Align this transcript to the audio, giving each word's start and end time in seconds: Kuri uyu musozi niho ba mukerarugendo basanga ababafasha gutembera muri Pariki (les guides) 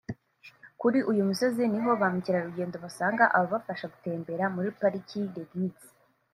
Kuri 0.81 0.99
uyu 1.11 1.27
musozi 1.29 1.61
niho 1.71 1.89
ba 2.01 2.07
mukerarugendo 2.13 2.75
basanga 2.85 3.23
ababafasha 3.37 3.85
gutembera 3.93 4.45
muri 4.55 4.69
Pariki 4.79 5.19
(les 5.35 5.47
guides) 5.53 5.85